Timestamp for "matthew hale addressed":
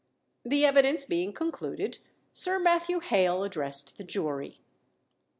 2.57-3.99